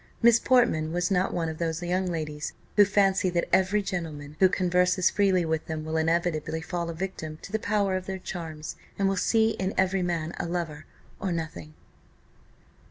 [0.23, 4.49] Miss Portman was not one of those young ladies who fancy that every gentleman who
[4.49, 8.77] converses freely with them will inevitably fall a victim to the power of their charms,
[8.97, 10.87] and will see in every man a lover,
[11.19, 11.75] or nothing.